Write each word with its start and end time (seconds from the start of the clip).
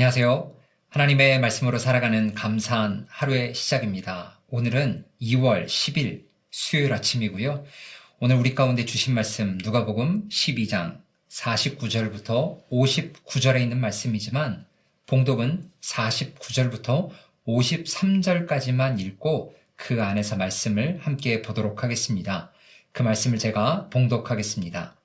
안녕하세요. 0.00 0.56
하나님의 0.88 1.40
말씀으로 1.40 1.76
살아가는 1.76 2.32
감사한 2.32 3.04
하루의 3.10 3.54
시작입니다. 3.54 4.40
오늘은 4.48 5.04
2월 5.20 5.66
10일 5.66 6.24
수요일 6.50 6.94
아침이고요. 6.94 7.66
오늘 8.18 8.36
우리 8.36 8.54
가운데 8.54 8.86
주신 8.86 9.12
말씀 9.12 9.58
누가복음 9.62 10.30
12장 10.30 11.02
49절부터 11.28 12.66
59절에 12.70 13.60
있는 13.60 13.78
말씀이지만 13.78 14.64
봉독은 15.06 15.70
49절부터 15.82 17.10
53절까지만 17.46 19.00
읽고 19.00 19.54
그 19.76 20.02
안에서 20.02 20.36
말씀을 20.36 20.98
함께 21.02 21.42
보도록 21.42 21.84
하겠습니다. 21.84 22.50
그 22.92 23.02
말씀을 23.02 23.36
제가 23.36 23.90
봉독하겠습니다. 23.90 24.96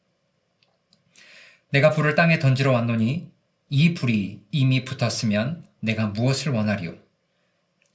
내가 1.71 1.89
불을 1.91 2.16
땅에 2.16 2.39
던지러 2.39 2.71
왔노니 2.71 3.34
이 3.69 3.95
불이 3.95 4.41
이미 4.51 4.85
붙었으면 4.85 5.65
내가 5.79 6.07
무엇을 6.07 6.51
원하리요? 6.51 6.95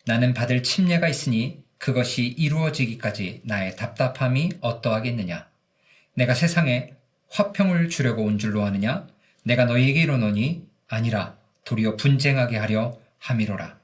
나는 0.05 0.35
받을 0.35 0.63
침례가 0.63 1.09
있으니 1.09 1.63
그것이 1.79 2.27
이루어지기까지 2.27 3.43
나의 3.45 3.77
답답함이 3.77 4.51
어떠하겠느냐? 4.61 5.49
내가 6.15 6.35
세상에 6.35 6.95
화평을 7.31 7.89
주려고 7.89 8.25
온 8.25 8.39
줄로 8.39 8.65
하느냐? 8.65 9.07
내가 9.45 9.65
너희에게 9.65 10.03
이르노니 10.03 10.67
아니라 10.89 11.39
도리어 11.65 11.97
분쟁하게 11.97 12.57
하려 12.59 12.99
함이로라. 13.19 13.79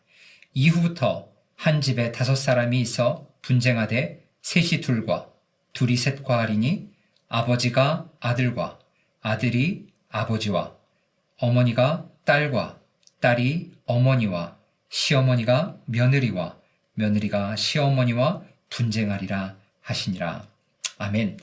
이후부터 0.54 1.28
한 1.54 1.80
집에 1.80 2.10
다섯 2.10 2.34
사람이 2.34 2.80
있어 2.80 3.28
분쟁하되 3.42 4.24
셋이 4.42 4.80
둘과 4.80 5.30
둘이 5.72 5.96
셋과 5.96 6.40
하리니 6.40 6.90
아버지가 7.28 8.10
아들과 8.20 8.78
아들이 9.20 9.86
아버지와 10.08 10.75
어머니가 11.38 12.06
딸과 12.24 12.78
딸이 13.20 13.72
어머니와 13.86 14.56
시어머니가 14.88 15.76
며느리와 15.84 16.56
며느리가 16.94 17.56
시어머니와 17.56 18.42
분쟁하리라 18.70 19.56
하시니라. 19.82 20.46
아멘. 20.98 21.36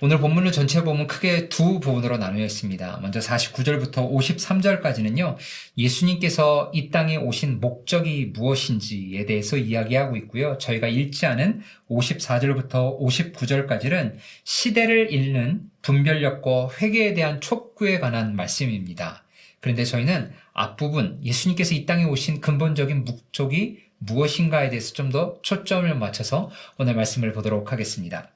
오늘 0.00 0.18
본문을 0.18 0.50
전체 0.50 0.82
보면 0.82 1.08
크게 1.08 1.50
두 1.50 1.78
부분으로 1.78 2.16
나누어 2.16 2.42
있습니다. 2.42 3.00
먼저 3.02 3.20
49절부터 3.20 4.10
53절까지는요, 4.10 5.36
예수님께서 5.76 6.70
이 6.72 6.90
땅에 6.90 7.16
오신 7.16 7.60
목적이 7.60 8.30
무엇인지에 8.32 9.26
대해서 9.26 9.58
이야기하고 9.58 10.16
있고요. 10.16 10.56
저희가 10.56 10.88
읽지 10.88 11.26
않은 11.26 11.60
54절부터 11.90 12.98
59절까지는 12.98 14.14
시대를 14.44 15.12
읽는 15.12 15.62
분별력과 15.82 16.70
회개에 16.80 17.12
대한 17.12 17.42
촉구에 17.42 17.98
관한 17.98 18.36
말씀입니다. 18.36 19.24
그런데 19.60 19.84
저희는 19.84 20.32
앞부분 20.54 21.20
예수님께서 21.22 21.74
이 21.74 21.84
땅에 21.84 22.04
오신 22.04 22.40
근본적인 22.40 23.04
목적이 23.04 23.80
무엇인가에 23.98 24.70
대해서 24.70 24.94
좀 24.94 25.10
더 25.10 25.38
초점을 25.42 25.92
맞춰서 25.96 26.50
오늘 26.78 26.94
말씀을 26.94 27.32
보도록 27.32 27.72
하겠습니다. 27.72 28.30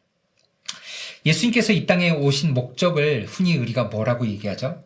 예수님께서 1.24 1.72
이 1.72 1.86
땅에 1.86 2.10
오신 2.10 2.52
목적을 2.54 3.26
흔히 3.26 3.56
우리가 3.56 3.84
뭐라고 3.84 4.26
얘기하죠? 4.26 4.82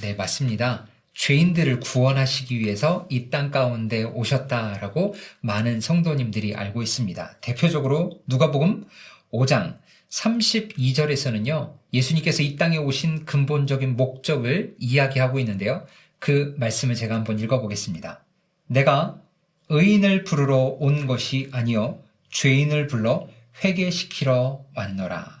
네, 0.00 0.14
맞습니다. 0.14 0.86
죄인들을 1.14 1.80
구원하시기 1.80 2.58
위해서 2.60 3.06
이 3.10 3.28
땅 3.30 3.50
가운데 3.50 4.04
오셨다라고 4.04 5.14
많은 5.40 5.80
성도님들이 5.80 6.54
알고 6.54 6.82
있습니다. 6.82 7.36
대표적으로 7.40 8.20
누가복음 8.26 8.84
5장 9.32 9.78
32절에서는요, 10.10 11.74
예수님께서 11.92 12.42
이 12.42 12.56
땅에 12.56 12.76
오신 12.78 13.24
근본적인 13.24 13.96
목적을 13.96 14.74
이야기하고 14.78 15.38
있는데요. 15.40 15.86
그 16.18 16.54
말씀을 16.58 16.94
제가 16.94 17.14
한번 17.14 17.38
읽어보겠습니다. 17.38 18.24
내가 18.66 19.20
의인을 19.68 20.24
부르러 20.24 20.56
온 20.56 21.06
것이 21.06 21.48
아니요 21.52 22.02
죄인을 22.30 22.86
불러 22.86 23.28
회개시키러 23.64 24.64
왔노라. 24.74 25.39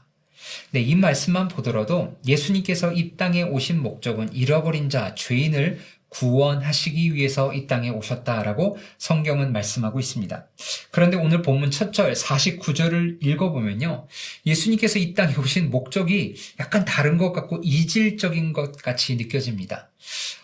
네, 0.70 0.80
이 0.80 0.94
말씀만 0.94 1.48
보더라도 1.48 2.18
예수님께서 2.26 2.92
이 2.92 3.16
땅에 3.16 3.42
오신 3.42 3.82
목적은 3.82 4.32
잃어버린 4.32 4.90
자, 4.90 5.14
죄인을 5.14 5.78
구원하시기 6.10 7.14
위해서 7.14 7.54
이 7.54 7.66
땅에 7.66 7.88
오셨다라고 7.88 8.76
성경은 8.98 9.52
말씀하고 9.52 10.00
있습니다. 10.00 10.46
그런데 10.90 11.16
오늘 11.16 11.40
본문 11.40 11.70
첫절 11.70 12.12
49절을 12.12 13.18
읽어보면요. 13.22 14.06
예수님께서 14.44 14.98
이 14.98 15.14
땅에 15.14 15.34
오신 15.36 15.70
목적이 15.70 16.34
약간 16.58 16.84
다른 16.84 17.16
것 17.16 17.32
같고 17.32 17.60
이질적인 17.62 18.52
것 18.52 18.76
같이 18.82 19.16
느껴집니다. 19.16 19.90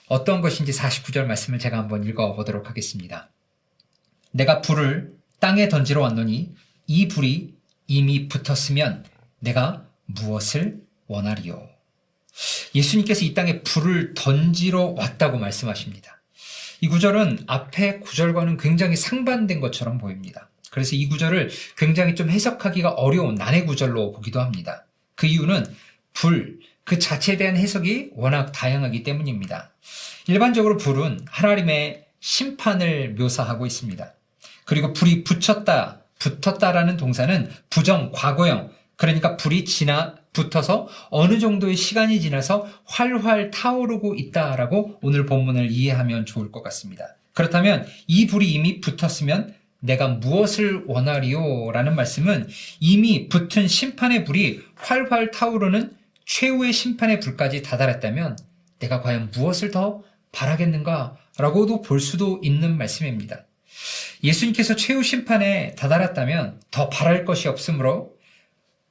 어떤 0.08 0.40
것인지 0.40 0.72
49절 0.72 1.26
말씀을 1.26 1.58
제가 1.58 1.76
한번 1.76 2.04
읽어보도록 2.04 2.68
하겠습니다. 2.68 3.30
내가 4.30 4.60
불을 4.60 5.14
땅에 5.40 5.68
던지러 5.68 6.00
왔노니 6.00 6.54
이 6.86 7.08
불이 7.08 7.54
이미 7.88 8.28
붙었으면 8.28 9.04
내가 9.40 9.85
무엇을 10.06 10.80
원하리요? 11.06 11.68
예수님께서 12.74 13.24
이 13.24 13.34
땅에 13.34 13.62
불을 13.62 14.14
던지러 14.14 14.94
왔다고 14.96 15.38
말씀하십니다. 15.38 16.20
이 16.80 16.88
구절은 16.88 17.44
앞에 17.46 18.00
구절과는 18.00 18.58
굉장히 18.58 18.96
상반된 18.96 19.60
것처럼 19.60 19.98
보입니다. 19.98 20.48
그래서 20.70 20.94
이 20.94 21.08
구절을 21.08 21.50
굉장히 21.78 22.14
좀 22.14 22.28
해석하기가 22.28 22.90
어려운 22.90 23.34
난해 23.34 23.64
구절로 23.64 24.12
보기도 24.12 24.40
합니다. 24.40 24.84
그 25.14 25.26
이유는 25.26 25.64
불, 26.12 26.60
그 26.84 26.98
자체에 26.98 27.36
대한 27.36 27.56
해석이 27.56 28.10
워낙 28.14 28.52
다양하기 28.52 29.02
때문입니다. 29.02 29.72
일반적으로 30.28 30.76
불은 30.76 31.20
하나님의 31.30 32.04
심판을 32.20 33.14
묘사하고 33.14 33.64
있습니다. 33.64 34.12
그리고 34.64 34.92
불이 34.92 35.24
붙였다, 35.24 36.02
붙었다라는 36.18 36.96
동사는 36.96 37.50
부정, 37.70 38.12
과거형, 38.12 38.70
그러니까 38.96 39.36
불이 39.36 39.64
지나 39.64 40.16
붙어서 40.32 40.88
어느 41.10 41.38
정도의 41.38 41.76
시간이 41.76 42.20
지나서 42.20 42.66
활활 42.84 43.50
타오르고 43.50 44.14
있다라고 44.14 44.98
오늘 45.02 45.26
본문을 45.26 45.70
이해하면 45.70 46.26
좋을 46.26 46.52
것 46.52 46.62
같습니다. 46.62 47.16
그렇다면 47.32 47.86
이 48.06 48.26
불이 48.26 48.50
이미 48.50 48.80
붙었으면 48.80 49.54
내가 49.80 50.08
무엇을 50.08 50.84
원하리요? 50.86 51.70
라는 51.72 51.94
말씀은 51.94 52.48
이미 52.80 53.28
붙은 53.28 53.68
심판의 53.68 54.24
불이 54.24 54.62
활활 54.74 55.30
타오르는 55.30 55.92
최후의 56.24 56.72
심판의 56.72 57.20
불까지 57.20 57.62
다다랐다면 57.62 58.36
내가 58.78 59.00
과연 59.00 59.30
무엇을 59.34 59.70
더 59.70 60.02
바라겠는가? 60.32 61.16
라고도 61.38 61.82
볼 61.82 62.00
수도 62.00 62.40
있는 62.42 62.76
말씀입니다. 62.76 63.44
예수님께서 64.24 64.74
최후 64.74 65.02
심판에 65.02 65.74
다다랐다면 65.76 66.60
더 66.70 66.88
바랄 66.88 67.24
것이 67.24 67.48
없으므로 67.48 68.15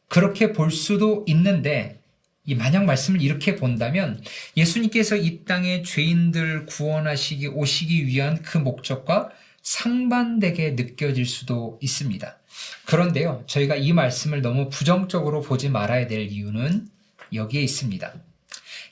그렇게 0.07 0.53
볼 0.53 0.71
수도 0.71 1.25
있는데 1.27 1.99
이 2.45 2.53
만약 2.53 2.85
말씀을 2.85 3.21
이렇게 3.21 3.55
본다면 3.55 4.21
예수님께서 4.55 5.15
이 5.15 5.45
땅의 5.45 5.83
죄인들 5.83 6.67
구원하시기 6.67 7.47
오시기 7.47 8.05
위한 8.05 8.41
그 8.43 8.57
목적과 8.57 9.31
상반되게 9.63 10.71
느껴질 10.71 11.25
수도 11.25 11.79
있습니다. 11.81 12.37
그런데요, 12.85 13.43
저희가 13.47 13.75
이 13.75 13.93
말씀을 13.93 14.41
너무 14.41 14.69
부정적으로 14.69 15.41
보지 15.41 15.69
말아야 15.69 16.05
될 16.07 16.31
이유는 16.31 16.87
여기에 17.33 17.63
있습니다. 17.63 18.13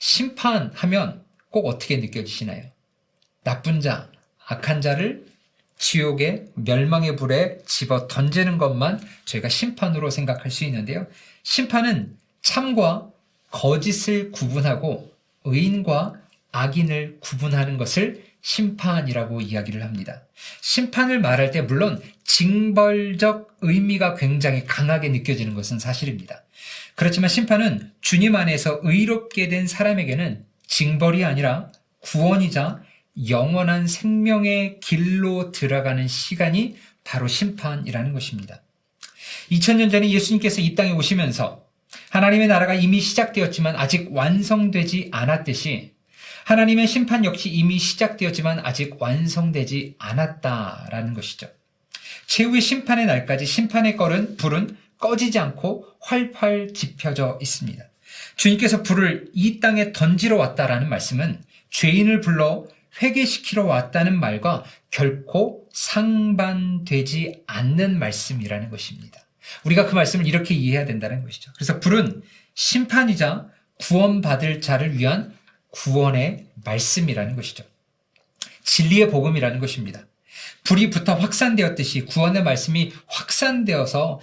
심판하면 0.00 1.22
꼭 1.50 1.66
어떻게 1.68 1.96
느껴지시나요? 1.98 2.64
나쁜 3.44 3.80
자, 3.80 4.10
악한 4.46 4.80
자를 4.80 5.26
지옥의 5.84 6.46
멸망의 6.54 7.14
불에 7.14 7.58
집어 7.66 8.08
던지는 8.08 8.56
것만 8.56 9.06
저희가 9.26 9.50
심판으로 9.50 10.08
생각할 10.08 10.50
수 10.50 10.64
있는데요. 10.64 11.06
심판은 11.42 12.16
참과 12.40 13.10
거짓을 13.50 14.30
구분하고 14.30 15.12
의인과 15.44 16.14
악인을 16.52 17.18
구분하는 17.20 17.76
것을 17.76 18.24
심판이라고 18.40 19.42
이야기를 19.42 19.84
합니다. 19.84 20.22
심판을 20.62 21.20
말할 21.20 21.50
때 21.50 21.60
물론 21.60 22.02
징벌적 22.24 23.58
의미가 23.60 24.14
굉장히 24.14 24.64
강하게 24.64 25.10
느껴지는 25.10 25.54
것은 25.54 25.78
사실입니다. 25.78 26.44
그렇지만 26.94 27.28
심판은 27.28 27.92
주님 28.00 28.36
안에서 28.36 28.80
의롭게 28.82 29.48
된 29.48 29.66
사람에게는 29.66 30.46
징벌이 30.66 31.26
아니라 31.26 31.70
구원이자 32.00 32.82
영원한 33.28 33.86
생명의 33.86 34.80
길로 34.80 35.52
들어가는 35.52 36.08
시간이 36.08 36.76
바로 37.04 37.28
심판이라는 37.28 38.12
것입니다. 38.12 38.62
2000년 39.50 39.90
전에 39.90 40.10
예수님께서 40.10 40.60
이 40.60 40.74
땅에 40.74 40.92
오시면서 40.92 41.64
하나님의 42.10 42.48
나라가 42.48 42.74
이미 42.74 43.00
시작되었지만 43.00 43.76
아직 43.76 44.12
완성되지 44.12 45.10
않았듯이 45.12 45.92
하나님의 46.44 46.86
심판 46.86 47.24
역시 47.24 47.48
이미 47.48 47.78
시작되었지만 47.78 48.60
아직 48.64 49.00
완성되지 49.00 49.96
않았다라는 49.98 51.14
것이죠. 51.14 51.48
최후의 52.26 52.60
심판의 52.60 53.06
날까지 53.06 53.46
심판의 53.46 53.96
걸은 53.96 54.36
불은 54.36 54.76
꺼지지 54.98 55.38
않고 55.38 55.86
활활 56.00 56.72
지펴져 56.74 57.38
있습니다. 57.40 57.82
주님께서 58.36 58.82
불을 58.82 59.30
이 59.32 59.60
땅에 59.60 59.92
던지러 59.92 60.36
왔다라는 60.36 60.88
말씀은 60.88 61.42
죄인을 61.70 62.20
불러 62.20 62.66
회개시키러 63.02 63.64
왔다는 63.64 64.18
말과 64.18 64.64
결코 64.90 65.68
상반되지 65.72 67.42
않는 67.46 67.98
말씀이라는 67.98 68.70
것입니다. 68.70 69.20
우리가 69.64 69.86
그 69.86 69.94
말씀을 69.94 70.26
이렇게 70.26 70.54
이해해야 70.54 70.84
된다는 70.84 71.22
것이죠. 71.22 71.52
그래서 71.54 71.80
불은 71.80 72.22
심판이자 72.54 73.48
구원받을 73.80 74.60
자를 74.60 74.96
위한 74.96 75.34
구원의 75.70 76.46
말씀이라는 76.64 77.36
것이죠. 77.36 77.64
진리의 78.62 79.10
복음이라는 79.10 79.58
것입니다. 79.58 80.06
불이 80.64 80.90
붙어 80.90 81.14
확산되었듯이 81.14 82.06
구원의 82.06 82.42
말씀이 82.42 82.92
확산되어서 83.06 84.20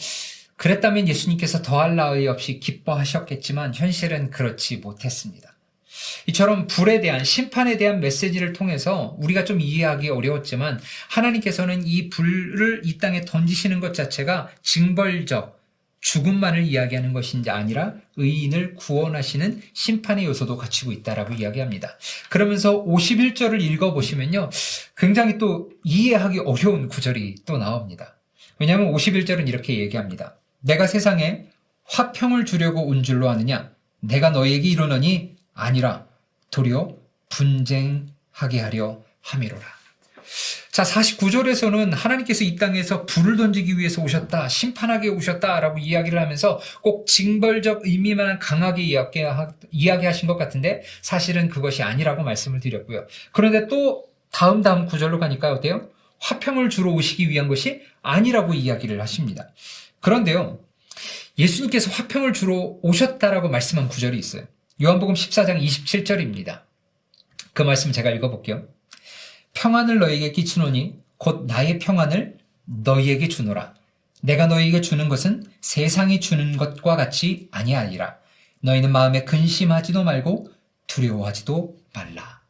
그랬다면 0.55 1.07
예수님께서 1.07 1.61
더할 1.61 1.95
나위 1.95 2.27
없이 2.27 2.59
기뻐하셨겠지만 2.59 3.73
현실은 3.73 4.29
그렇지 4.29 4.77
못했습니다. 4.77 5.50
이처럼 6.27 6.67
불에 6.67 7.01
대한 7.01 7.23
심판에 7.23 7.77
대한 7.77 7.99
메시지를 7.99 8.53
통해서 8.53 9.15
우리가 9.19 9.43
좀 9.43 9.59
이해하기 9.59 10.09
어려웠지만 10.09 10.79
하나님께서는 11.09 11.85
이 11.85 12.09
불을 12.09 12.81
이 12.85 12.97
땅에 12.97 13.21
던지시는 13.21 13.79
것 13.79 13.93
자체가 13.93 14.49
징벌적 14.61 15.59
죽음만을 16.01 16.63
이야기하는 16.63 17.13
것인지 17.13 17.51
아니라 17.51 17.93
의인을 18.17 18.73
구원하시는 18.73 19.61
심판의 19.73 20.25
요소도 20.25 20.57
갖추고 20.57 20.91
있다라고 20.91 21.35
이야기합니다. 21.35 21.97
그러면서 22.29 22.83
51절을 22.83 23.61
읽어보시면요. 23.61 24.49
굉장히 24.97 25.37
또 25.37 25.69
이해하기 25.83 26.39
어려운 26.39 26.87
구절이 26.87 27.35
또 27.45 27.57
나옵니다. 27.57 28.15
왜냐하면 28.57 28.91
51절은 28.93 29.47
이렇게 29.47 29.79
얘기합니다. 29.79 30.37
내가 30.59 30.87
세상에 30.87 31.45
화평을 31.85 32.45
주려고 32.45 32.85
온 32.85 33.03
줄로 33.03 33.29
아느냐? 33.29 33.71
내가 33.99 34.31
너에게 34.31 34.67
이르노니 34.69 35.30
아니라 35.53 36.05
도리어 36.49 36.95
분쟁하게 37.29 38.59
하려 38.59 39.01
함이로라. 39.21 39.81
자, 40.71 40.83
49절에서는 40.83 41.91
하나님께서 41.91 42.45
이 42.45 42.55
땅에서 42.55 43.05
불을 43.05 43.35
던지기 43.35 43.77
위해서 43.77 44.01
오셨다, 44.01 44.47
심판하게 44.47 45.09
오셨다라고 45.09 45.79
이야기를 45.79 46.19
하면서 46.19 46.61
꼭 46.81 47.07
징벌적 47.07 47.85
의미만 47.85 48.39
강하게 48.39 48.83
이야기하신 49.71 50.27
것 50.27 50.37
같은데 50.37 50.83
사실은 51.01 51.49
그것이 51.49 51.83
아니라고 51.83 52.23
말씀을 52.23 52.61
드렸고요. 52.61 53.05
그런데 53.33 53.67
또 53.67 54.05
다음 54.31 54.61
다음 54.61 54.85
구절로 54.85 55.19
가니까 55.19 55.51
어때요? 55.51 55.89
화평을 56.19 56.69
주러 56.69 56.91
오시기 56.91 57.29
위한 57.29 57.49
것이 57.49 57.81
아니라고 58.01 58.53
이야기를 58.53 59.01
하십니다. 59.01 59.49
그런데요, 59.99 60.59
예수님께서 61.37 61.91
화평을 61.91 62.31
주러 62.31 62.77
오셨다라고 62.81 63.49
말씀한 63.49 63.89
구절이 63.89 64.17
있어요. 64.17 64.45
요한복음 64.81 65.13
14장 65.13 65.61
27절입니다. 65.61 66.63
그 67.53 67.61
말씀 67.61 67.91
제가 67.91 68.09
읽어볼게요. 68.09 68.67
평안을 69.53 69.99
너에게 69.99 70.31
끼치노니 70.31 70.95
곧 71.17 71.45
나의 71.45 71.77
평안을 71.77 72.39
너희에게 72.65 73.27
주노라. 73.27 73.75
내가 74.21 74.47
너희에게 74.47 74.81
주는 74.81 75.07
것은 75.07 75.43
세상이 75.61 76.19
주는 76.19 76.57
것과 76.57 76.95
같이 76.95 77.47
아니하니라. 77.51 78.17
너희는 78.61 78.91
마음에 78.91 79.23
근심하지도 79.23 80.03
말고 80.03 80.51
두려워하지도 80.87 81.77
말라. 81.93 82.40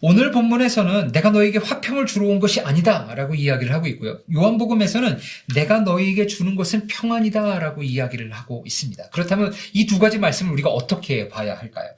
오늘 0.00 0.30
본문에서는 0.30 1.12
내가 1.12 1.30
너에게 1.30 1.58
화평을 1.58 2.06
주러 2.06 2.26
온 2.26 2.38
것이 2.38 2.60
아니다 2.60 3.12
라고 3.14 3.34
이야기를 3.34 3.72
하고 3.74 3.86
있고요. 3.88 4.18
요한복음에서는 4.32 5.18
내가 5.54 5.80
너에게 5.80 6.26
주는 6.26 6.54
것은 6.54 6.86
평안이다 6.86 7.58
라고 7.58 7.82
이야기를 7.82 8.30
하고 8.32 8.62
있습니다. 8.66 9.10
그렇다면 9.10 9.52
이 9.74 9.86
두 9.86 9.98
가지 9.98 10.18
말씀을 10.18 10.52
우리가 10.52 10.68
어떻게 10.70 11.28
봐야 11.28 11.56
할까요? 11.56 11.90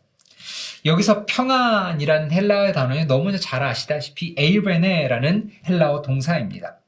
여기서 0.87 1.27
평안이라는 1.27 2.31
헬라어 2.31 2.73
단어는 2.73 3.07
너무나 3.07 3.37
잘 3.37 3.63
아시다시피 3.63 4.35
에이베네라는 4.39 5.51
헬라어 5.69 6.01
동사입니다. 6.03 6.79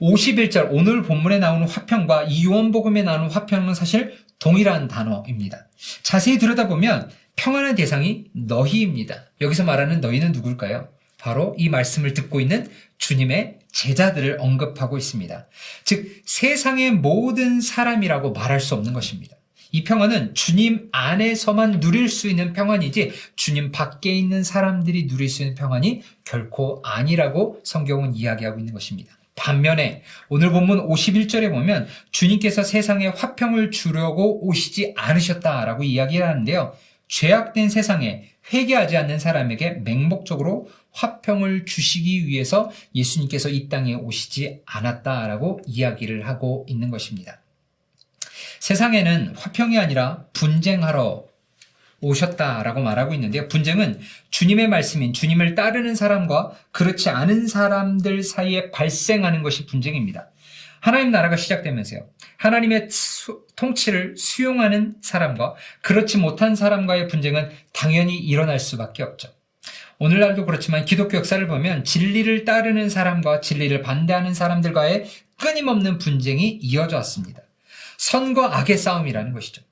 51절 0.00 0.68
오늘 0.72 1.02
본문에 1.02 1.38
나오는 1.38 1.66
화평과 1.66 2.24
이 2.24 2.44
요한복음에 2.44 3.02
나오는 3.02 3.30
화평은 3.30 3.74
사실 3.74 4.18
동일한 4.40 4.88
단어입니다. 4.88 5.68
자세히 6.02 6.38
들여다보면 6.38 7.10
평안의 7.36 7.74
대상이 7.74 8.26
너희입니다. 8.32 9.26
여기서 9.40 9.64
말하는 9.64 10.00
너희는 10.00 10.32
누굴까요? 10.32 10.88
바로 11.18 11.54
이 11.58 11.68
말씀을 11.68 12.14
듣고 12.14 12.40
있는 12.40 12.68
주님의 12.98 13.58
제자들을 13.72 14.38
언급하고 14.40 14.98
있습니다. 14.98 15.46
즉 15.84 16.22
세상의 16.24 16.92
모든 16.92 17.60
사람이라고 17.60 18.32
말할 18.32 18.60
수 18.60 18.74
없는 18.74 18.92
것입니다. 18.92 19.36
이 19.70 19.84
평안은 19.84 20.34
주님 20.34 20.88
안에서만 20.92 21.80
누릴 21.80 22.08
수 22.08 22.28
있는 22.28 22.52
평안이지 22.52 23.12
주님 23.36 23.72
밖에 23.72 24.12
있는 24.12 24.42
사람들이 24.42 25.06
누릴 25.06 25.30
수 25.30 25.42
있는 25.42 25.54
평안이 25.54 26.02
결코 26.24 26.82
아니라고 26.84 27.60
성경은 27.64 28.14
이야기하고 28.14 28.58
있는 28.58 28.74
것입니다. 28.74 29.16
반면에 29.34 30.02
오늘 30.28 30.50
본문 30.50 30.86
51절에 30.88 31.50
보면 31.50 31.86
주님께서 32.10 32.62
세상에 32.62 33.06
화평을 33.06 33.70
주려고 33.70 34.46
오시지 34.46 34.92
않으셨다라고 34.96 35.84
이야기를 35.84 36.26
하는데요. 36.26 36.74
죄악된 37.12 37.68
세상에 37.68 38.24
회개하지 38.52 38.96
않는 38.96 39.18
사람에게 39.18 39.82
맹목적으로 39.84 40.70
화평을 40.92 41.66
주시기 41.66 42.26
위해서 42.26 42.70
예수님께서 42.94 43.50
이 43.50 43.68
땅에 43.68 43.92
오시지 43.92 44.62
않았다라고 44.64 45.60
이야기를 45.66 46.26
하고 46.26 46.64
있는 46.66 46.90
것입니다. 46.90 47.38
세상에는 48.60 49.34
화평이 49.36 49.78
아니라 49.78 50.24
분쟁하러 50.32 51.26
오셨다라고 52.00 52.80
말하고 52.80 53.12
있는데요. 53.14 53.46
분쟁은 53.46 54.00
주님의 54.30 54.68
말씀인 54.68 55.12
주님을 55.12 55.54
따르는 55.54 55.94
사람과 55.94 56.52
그렇지 56.70 57.10
않은 57.10 57.46
사람들 57.46 58.22
사이에 58.22 58.70
발생하는 58.70 59.42
것이 59.42 59.66
분쟁입니다. 59.66 60.30
하나님 60.82 61.12
나라가 61.12 61.36
시작되면서요. 61.36 62.08
하나님의 62.38 62.90
수, 62.90 63.46
통치를 63.54 64.16
수용하는 64.16 64.96
사람과 65.00 65.54
그렇지 65.80 66.18
못한 66.18 66.56
사람과의 66.56 67.06
분쟁은 67.06 67.50
당연히 67.72 68.18
일어날 68.18 68.58
수밖에 68.58 69.04
없죠. 69.04 69.28
오늘날도 70.00 70.44
그렇지만 70.44 70.84
기독교 70.84 71.16
역사를 71.16 71.46
보면 71.46 71.84
진리를 71.84 72.44
따르는 72.44 72.88
사람과 72.88 73.40
진리를 73.40 73.80
반대하는 73.82 74.34
사람들과의 74.34 75.06
끊임없는 75.40 75.98
분쟁이 75.98 76.58
이어져 76.60 76.96
왔습니다. 76.96 77.42
선과 77.98 78.58
악의 78.58 78.76
싸움이라는 78.76 79.32
것이죠. 79.34 79.62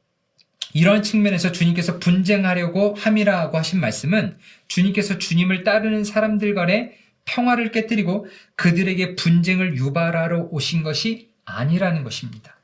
이런 0.73 1.03
측면에서 1.03 1.51
주님께서 1.51 1.99
분쟁하려고 1.99 2.95
함이라고 2.95 3.59
하신 3.59 3.81
말씀은 3.81 4.39
주님께서 4.69 5.19
주님을 5.19 5.65
따르는 5.65 6.05
사람들 6.05 6.55
간의 6.55 7.01
평화를 7.31 7.71
깨뜨리고 7.71 8.27
그들에게 8.57 9.15
분쟁을 9.17 9.77
유발하러 9.77 10.49
오신 10.51 10.83
것이 10.83 11.31
아니라는 11.45 12.05
것입니다. 12.05 12.57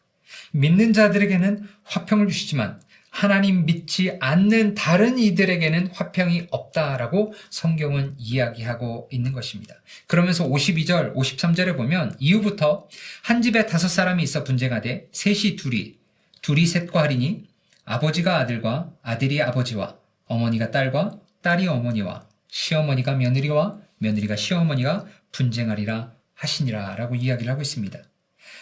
믿는 0.52 0.92
자들에게는 0.92 1.66
화평을 1.84 2.28
주시지만 2.28 2.80
하나님 3.10 3.64
믿지 3.64 4.18
않는 4.20 4.74
다른 4.74 5.18
이들에게는 5.18 5.88
화평이 5.92 6.48
없다라고 6.50 7.32
성경은 7.48 8.14
이야기하고 8.18 9.08
있는 9.10 9.32
것입니다. 9.32 9.74
그러면서 10.06 10.46
52절, 10.46 11.14
53절에 11.14 11.78
보면 11.78 12.14
이후부터 12.18 12.88
한 13.22 13.40
집에 13.40 13.64
다섯 13.64 13.88
사람이 13.88 14.22
있어 14.22 14.44
분쟁하되 14.44 15.08
셋이 15.12 15.56
둘이, 15.56 15.94
둘이 16.42 16.66
셋과 16.66 17.04
하리니 17.04 17.46
아버지가 17.86 18.36
아들과 18.36 18.90
아들이 19.02 19.40
아버지와 19.40 19.96
어머니가 20.26 20.70
딸과 20.70 21.18
딸이 21.40 21.68
어머니와 21.68 22.26
시어머니가 22.48 23.14
며느리와 23.14 23.78
며느리가 23.98 24.36
시어머니가 24.36 25.06
분쟁하리라 25.32 26.12
하시니라 26.34 26.96
라고 26.96 27.14
이야기를 27.14 27.50
하고 27.50 27.62
있습니다. 27.62 27.98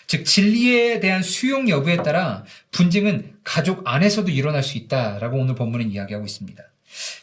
즉 0.07 0.25
진리에 0.25 1.01
대한 1.01 1.23
수용 1.23 1.69
여부에 1.69 1.99
따라 1.99 2.45
분쟁은 2.71 3.39
가족 3.43 3.87
안에서도 3.87 4.31
일어날 4.31 4.63
수 4.63 4.79
있다라고 4.79 5.39
오늘 5.39 5.55
본문은 5.55 5.91
이야기하고 5.91 6.25
있습니다. 6.25 6.63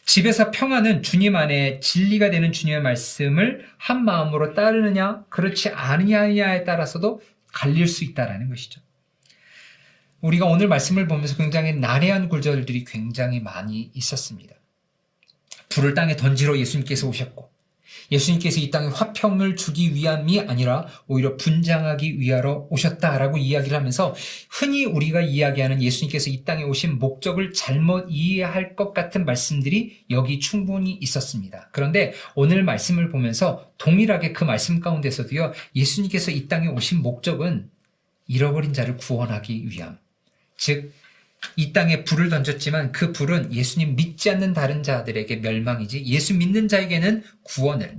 집에서 0.04 0.50
평안은 0.50 1.02
주님 1.02 1.34
안에 1.36 1.80
진리가 1.80 2.30
되는 2.30 2.52
주님의 2.52 2.82
말씀을 2.82 3.66
한 3.78 4.04
마음으로 4.04 4.54
따르느냐 4.54 5.24
그렇지 5.28 5.70
않느냐에 5.70 6.64
따라서도 6.64 7.22
갈릴 7.52 7.88
수 7.88 8.04
있다라는 8.04 8.48
것이죠. 8.48 8.80
우리가 10.20 10.46
오늘 10.46 10.68
말씀을 10.68 11.08
보면서 11.08 11.36
굉장히 11.36 11.72
난해한 11.72 12.28
구절들이 12.28 12.84
굉장히 12.84 13.40
많이 13.40 13.90
있었습니다. 13.94 14.54
불을 15.68 15.94
땅에 15.94 16.16
던지러 16.16 16.58
예수님께서 16.58 17.08
오셨고 17.08 17.50
예수님께서 18.10 18.60
이 18.60 18.70
땅에 18.70 18.88
화평을 18.88 19.56
주기 19.56 19.94
위함이 19.94 20.40
아니라 20.40 20.86
오히려 21.06 21.36
분장하기 21.36 22.20
위하러 22.20 22.66
오셨다라고 22.70 23.38
이야기를 23.38 23.76
하면서 23.76 24.14
흔히 24.50 24.84
우리가 24.84 25.20
이야기하는 25.20 25.82
예수님께서 25.82 26.30
이 26.30 26.44
땅에 26.44 26.64
오신 26.64 26.98
목적을 26.98 27.52
잘못 27.52 28.06
이해할 28.08 28.76
것 28.76 28.92
같은 28.92 29.24
말씀들이 29.24 30.04
여기 30.10 30.40
충분히 30.40 30.92
있었습니다. 31.00 31.68
그런데 31.72 32.12
오늘 32.34 32.62
말씀을 32.62 33.10
보면서 33.10 33.70
동일하게 33.78 34.32
그 34.32 34.44
말씀 34.44 34.80
가운데서도요, 34.80 35.52
예수님께서 35.74 36.30
이 36.30 36.48
땅에 36.48 36.68
오신 36.68 37.02
목적은 37.02 37.70
잃어버린 38.26 38.72
자를 38.72 38.96
구원하기 38.96 39.68
위함. 39.68 39.98
즉, 40.56 40.92
이 41.56 41.72
땅에 41.72 42.04
불을 42.04 42.28
던졌지만 42.28 42.92
그 42.92 43.12
불은 43.12 43.52
예수님 43.52 43.96
믿지 43.96 44.30
않는 44.30 44.52
다른 44.52 44.82
자들에게 44.82 45.36
멸망이지 45.36 46.04
예수 46.06 46.34
믿는 46.34 46.68
자에게는 46.68 47.22
구원을. 47.42 47.98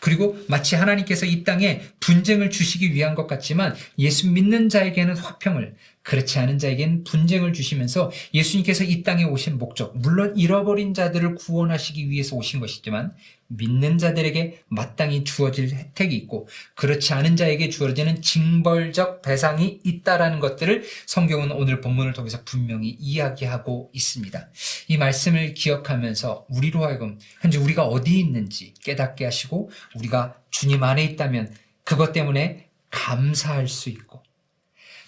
그리고 0.00 0.36
마치 0.48 0.74
하나님께서 0.74 1.26
이 1.26 1.44
땅에 1.44 1.80
분쟁을 2.00 2.50
주시기 2.50 2.92
위한 2.92 3.14
것 3.14 3.28
같지만 3.28 3.76
예수 4.00 4.28
믿는 4.28 4.68
자에게는 4.68 5.16
화평을 5.16 5.76
그렇지 6.02 6.40
않은 6.40 6.58
자에게는 6.58 7.04
분쟁을 7.04 7.52
주시면서 7.52 8.10
예수님께서 8.34 8.82
이 8.82 9.04
땅에 9.04 9.22
오신 9.22 9.58
목적, 9.58 9.96
물론 9.96 10.36
잃어버린 10.36 10.92
자들을 10.92 11.36
구원하시기 11.36 12.10
위해서 12.10 12.34
오신 12.34 12.58
것이지만 12.58 13.12
믿는 13.56 13.98
자들에게 13.98 14.62
마땅히 14.68 15.24
주어질 15.24 15.70
혜택이 15.70 16.14
있고 16.16 16.48
그렇지 16.74 17.12
않은 17.14 17.36
자에게 17.36 17.68
주어지는 17.68 18.22
징벌적 18.22 19.22
배상이 19.22 19.80
있다라는 19.84 20.40
것들을 20.40 20.84
성경은 21.06 21.52
오늘 21.52 21.80
본문을 21.80 22.12
통해서 22.12 22.40
분명히 22.44 22.88
이야기하고 22.88 23.90
있습니다. 23.92 24.48
이 24.88 24.96
말씀을 24.96 25.54
기억하면서 25.54 26.46
우리로 26.48 26.84
하여금 26.84 27.18
현재 27.40 27.58
우리가 27.58 27.84
어디 27.84 28.18
있는지 28.18 28.74
깨닫게 28.82 29.24
하시고 29.24 29.70
우리가 29.96 30.36
주님 30.50 30.82
안에 30.82 31.04
있다면 31.04 31.54
그것 31.84 32.12
때문에 32.12 32.68
감사할 32.90 33.68
수 33.68 33.88
있고 33.88 34.21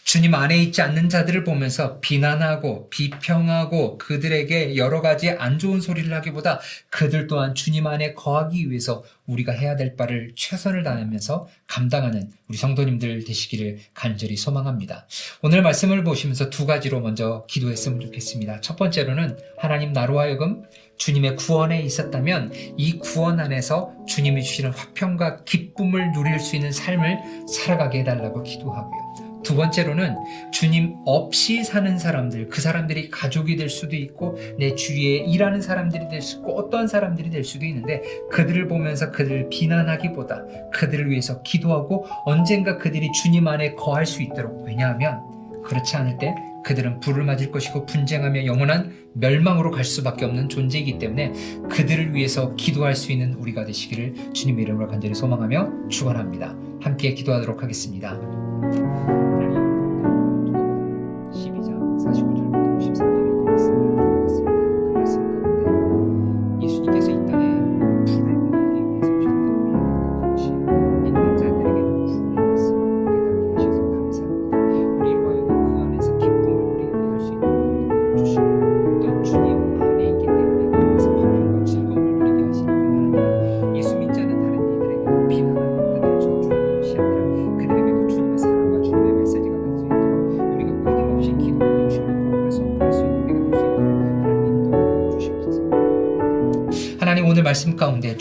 주님 0.05 0.35
안에 0.35 0.59
있지 0.59 0.83
않는 0.83 1.09
자들을 1.09 1.45
보면서 1.45 1.99
비난하고 2.01 2.91
비평하고 2.91 3.97
그들에게 3.97 4.77
여러 4.77 5.01
가지 5.01 5.31
안 5.31 5.59
좋은 5.59 5.81
소리를 5.81 6.13
하기보다 6.15 6.61
그들 6.91 7.27
또한 7.27 7.55
주님 7.55 7.87
안에 7.87 8.13
거하기 8.13 8.71
위해서 8.71 9.03
우리가 9.27 9.53
해야 9.53 9.77
될 9.77 9.97
바를 9.97 10.33
최선을 10.37 10.83
다하면서 10.83 11.49
감당하는 11.67 12.31
우리 12.49 12.59
성도님들 12.59 13.25
되시기를 13.25 13.79
간절히 13.95 14.37
소망합니다. 14.37 15.07
오늘 15.41 15.63
말씀을 15.63 16.05
보시면서 16.05 16.51
두 16.51 16.67
가지로 16.67 17.01
먼저 17.01 17.47
기도했으면 17.49 18.01
좋겠습니다. 18.01 18.61
첫 18.61 18.77
번째로는 18.77 19.39
하나님 19.59 19.95
나로 19.95 20.21
하여금 20.21 20.65
주님의 20.99 21.37
구원에 21.37 21.81
있었다면 21.83 22.53
이 22.77 22.99
구원 22.99 23.41
안에서 23.41 23.95
주님이 24.07 24.45
주시는 24.45 24.73
화평과 24.73 25.45
기쁨을 25.45 26.13
누릴 26.13 26.39
수 26.39 26.57
있는 26.57 26.71
삶을 26.71 27.47
살아가게 27.49 28.01
해달라고 28.01 28.43
기도하고요. 28.43 29.24
두 29.45 29.55
번째로는 29.55 30.17
주님 30.53 30.97
없이 31.05 31.63
사는 31.63 31.97
사람들, 31.99 32.49
그 32.49 32.61
사람들이 32.61 33.11
가족이 33.11 33.57
될 33.57 33.69
수도 33.69 33.95
있고 33.95 34.37
내 34.59 34.75
주위에 34.75 35.19
일하는 35.19 35.61
사람들이 35.61 36.09
될 36.09 36.25
수 36.25 36.39
있고 36.39 36.57
어떠한 36.59 36.89
사람들이 36.89 37.31
될 37.31 37.45
수도 37.45 37.67
있는데 37.67 38.03
그들을 38.31 38.67
보면서 38.67 39.13
그들을 39.13 39.49
비난하기보다 39.51 40.45
그들을 40.73 41.11
위해서 41.11 41.43
기도하고 41.43 42.07
언젠가 42.25 42.79
그들이 42.79 43.13
주님 43.13 43.47
안에 43.47 43.75
거할 43.75 44.07
수 44.07 44.23
있도록 44.23 44.65
왜냐하면 44.67 45.21
그렇지 45.65 45.97
않을 45.97 46.19
때 46.19 46.35
그들은 46.65 47.01
불을 47.01 47.25
맞을 47.25 47.51
것이고 47.51 47.85
분쟁하며 47.87 48.47
영원한 48.47 48.95
멸망으로 49.13 49.71
갈 49.71 49.85
수밖에 49.85 50.25
없는 50.25 50.49
존재이기 50.49 50.99
때문에 50.99 51.33
그들을 51.71 52.15
위해서 52.15 52.55
기도할 52.55 52.95
수 52.97 53.13
있는 53.13 53.35
우리가 53.35 53.65
되시기를 53.65 54.33
주님의 54.33 54.65
이름으로 54.65 54.89
간절히 54.89 55.15
소망하며 55.15 55.89
축원합니다. 55.91 56.57
함께 56.81 57.13
기도하도록 57.13 57.63
하겠습니다. 57.63 59.24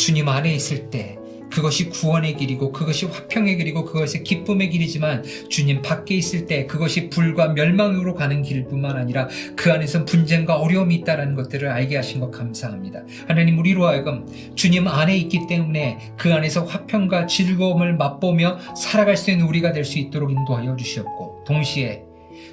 주님 0.03 0.27
안에 0.27 0.53
있을 0.53 0.89
때 0.89 1.17
그것이 1.49 1.87
구원의 1.87 2.35
길이고 2.35 2.73
그것이 2.73 3.05
화평의 3.05 3.55
길이고 3.55 3.85
그것이 3.85 4.21
기쁨의 4.21 4.69
길이지만 4.69 5.23
주님 5.47 5.81
밖에 5.81 6.15
있을 6.15 6.45
때 6.45 6.65
그것이 6.65 7.09
불과 7.09 7.47
멸망으로 7.47 8.13
가는 8.13 8.41
길뿐만 8.41 8.97
아니라 8.97 9.29
그 9.55 9.71
안에서 9.71 10.03
분쟁과 10.03 10.57
어려움이 10.57 10.93
있다는 10.95 11.35
것들을 11.35 11.69
알게 11.69 11.95
하신 11.95 12.19
것 12.19 12.31
감사합니다. 12.31 13.03
하나님 13.29 13.57
우리로 13.59 13.87
하여금 13.87 14.25
주님 14.55 14.89
안에 14.89 15.15
있기 15.15 15.47
때문에 15.47 15.99
그 16.17 16.33
안에서 16.33 16.65
화평과 16.65 17.27
즐거움을 17.27 17.95
맛보며 17.95 18.57
살아갈 18.75 19.15
수 19.15 19.31
있는 19.31 19.45
우리가 19.45 19.71
될 19.71 19.85
수 19.85 19.99
있도록 19.99 20.31
인도하여 20.31 20.75
주시옵고 20.75 21.43
동시에 21.45 22.03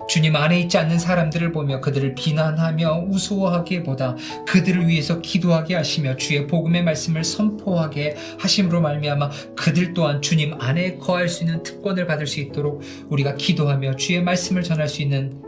주님 0.08 0.36
안에 0.36 0.60
있지 0.60 0.78
않는 0.78 0.98
사람들을 0.98 1.52
보며 1.52 1.80
그들을 1.80 2.14
비난하며 2.14 3.06
우스워하기보다 3.08 4.16
그들을 4.46 4.88
위해서 4.88 5.20
기도하게 5.20 5.74
하시며 5.74 6.16
주의 6.16 6.46
복음의 6.46 6.84
말씀을 6.84 7.24
선포하게 7.24 8.16
하심으로 8.38 8.80
말미암아 8.80 9.30
그들 9.56 9.94
또한 9.94 10.20
주님 10.20 10.54
안에 10.60 10.96
거할 10.98 11.28
수 11.28 11.44
있는 11.44 11.62
특권을 11.62 12.06
받을 12.06 12.26
수 12.26 12.40
있도록 12.40 12.82
우리가 13.08 13.34
기도하며 13.34 13.96
주의 13.96 14.22
말씀을 14.22 14.62
전할 14.62 14.88
수 14.88 15.02
있는 15.02 15.40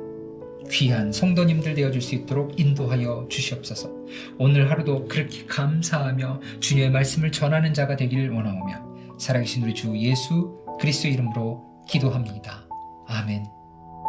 귀한 0.71 1.13
성도님들 1.13 1.75
되어줄 1.75 2.01
수 2.01 2.15
있도록 2.15 2.59
인도하여 2.59 3.27
주시옵소서. 3.29 3.91
오늘 4.39 4.71
하루도 4.71 5.07
그렇게 5.07 5.45
감사하며 5.47 6.41
주님의 6.61 6.91
말씀을 6.91 7.31
전하는 7.31 7.75
자가 7.75 7.97
되기를 7.97 8.31
원하오며 8.31 9.19
살아계신 9.19 9.63
우리 9.63 9.75
주 9.75 9.95
예수 9.99 10.59
그리스도 10.81 11.09
이름으로 11.09 11.63
기도합니다. 11.89 12.67
아멘. 13.07 13.62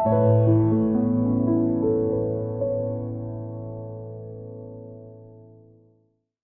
thank 0.03 0.47
you 0.47 1.12